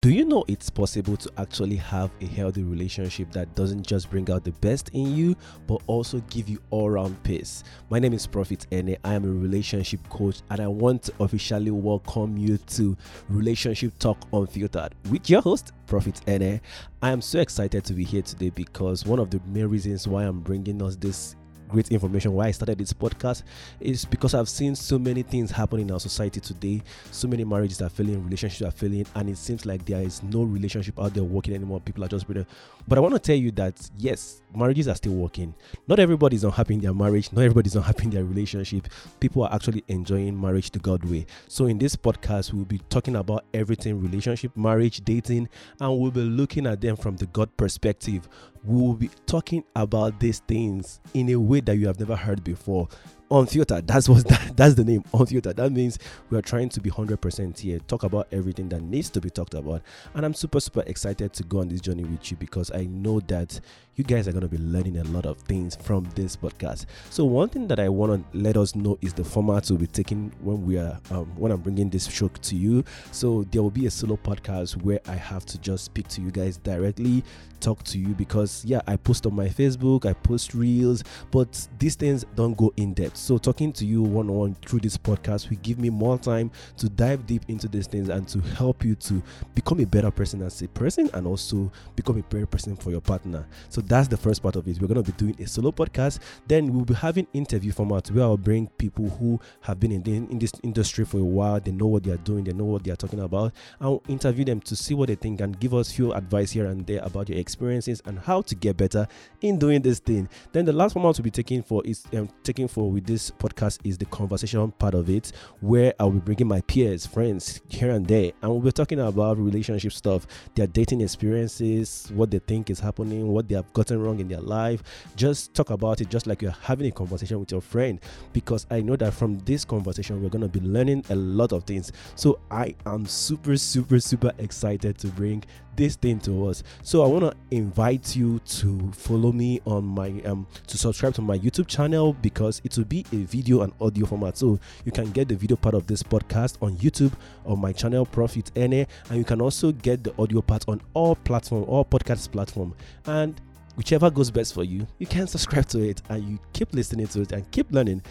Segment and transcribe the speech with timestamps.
[0.00, 4.30] Do you know it's possible to actually have a healthy relationship that doesn't just bring
[4.30, 5.34] out the best in you,
[5.66, 7.64] but also give you all round peace?
[7.90, 8.96] My name is Prophet Ene.
[9.02, 12.96] I am a relationship coach, and I want to officially welcome you to
[13.28, 16.60] Relationship Talk Unfiltered with your host, Prophet Ene.
[17.02, 20.22] I am so excited to be here today because one of the main reasons why
[20.22, 21.34] I'm bringing us this
[21.68, 23.42] great information why I started this podcast
[23.80, 26.82] is because I've seen so many things happen in our society today.
[27.10, 30.42] So many marriages are failing, relationships are failing, and it seems like there is no
[30.42, 31.80] relationship out there working anymore.
[31.80, 32.26] People are just.
[32.28, 35.54] But I want to tell you that yes, marriages are still working.
[35.86, 38.88] Not everybody is unhappy in their marriage, not everybody is unhappy in their relationship.
[39.20, 41.26] People are actually enjoying marriage the God way.
[41.48, 45.48] So in this podcast, we'll be talking about everything relationship, marriage, dating,
[45.80, 48.28] and we'll be looking at them from the God perspective.
[48.64, 52.88] We'll be talking about these things in a way that you have never heard before
[53.30, 55.98] unfiltered that's what that, that's the name unfiltered that means
[56.30, 59.54] we are trying to be 100% here talk about everything that needs to be talked
[59.54, 59.82] about.
[60.14, 63.20] And i'm super super excited to go on this journey with you because i know
[63.20, 63.60] that
[63.96, 66.86] you guys are going to be learning a lot of things from this podcast.
[67.10, 69.86] So one thing that i want to let us know is the format we'll be
[69.88, 72.84] taking when we are um, when i'm bringing this show to you.
[73.10, 76.30] So there will be a solo podcast where i have to just speak to you
[76.30, 77.24] guys directly
[77.60, 81.96] talk to you because yeah i post on my facebook i post reels but these
[81.96, 85.50] things don't go in depth so, talking to you one on one through this podcast
[85.50, 88.94] will give me more time to dive deep into these things and to help you
[88.94, 89.20] to
[89.56, 93.00] become a better person as a person and also become a better person for your
[93.00, 93.44] partner.
[93.70, 94.80] So, that's the first part of it.
[94.80, 96.20] We're going to be doing a solo podcast.
[96.46, 100.14] Then, we'll be having interview format where I'll bring people who have been in, the,
[100.14, 101.58] in this industry for a while.
[101.58, 103.52] They know what they are doing, they know what they are talking about.
[103.80, 106.86] I'll interview them to see what they think and give us few advice here and
[106.86, 109.08] there about your experiences and how to get better
[109.40, 110.28] in doing this thing.
[110.52, 113.78] Then, the last format we'll be taking for is um, taking for with this podcast
[113.84, 118.06] is the conversation part of it, where I'll be bringing my peers, friends here and
[118.06, 122.78] there, and we'll be talking about relationship stuff, their dating experiences, what they think is
[122.78, 124.82] happening, what they have gotten wrong in their life.
[125.16, 127.98] Just talk about it, just like you're having a conversation with your friend,
[128.34, 131.64] because I know that from this conversation, we're going to be learning a lot of
[131.64, 131.90] things.
[132.14, 135.44] So I am super, super, super excited to bring
[135.78, 136.62] this thing to us.
[136.82, 141.22] So I want to invite you to follow me on my um to subscribe to
[141.22, 144.36] my YouTube channel because it will be a video and audio format.
[144.36, 147.12] So you can get the video part of this podcast on YouTube
[147.44, 151.16] on my channel Prophet Ene, and you can also get the audio part on all
[151.16, 152.74] platform, all podcast platform.
[153.06, 153.40] And
[153.76, 157.22] whichever goes best for you, you can subscribe to it and you keep listening to
[157.22, 158.02] it and keep learning.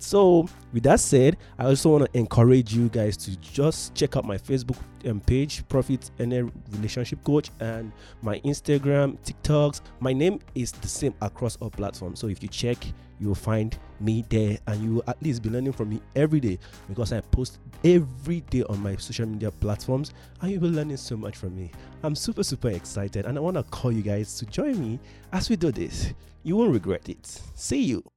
[0.00, 4.24] So, with that said, I also want to encourage you guys to just check out
[4.24, 9.82] my Facebook um, page, Prophet Ene Relationship Coach, and my Instagram, TikToks.
[10.00, 12.18] My name is the same across all platforms.
[12.18, 12.78] So, if you check,
[13.20, 16.40] you will find me there and you will at least be learning from me every
[16.40, 16.58] day
[16.88, 21.18] because I post every day on my social media platforms and you'll be learning so
[21.18, 21.70] much from me.
[22.02, 24.98] I'm super, super excited and I want to call you guys to join me
[25.32, 26.14] as we do this.
[26.42, 27.26] You won't regret it.
[27.54, 28.10] See you.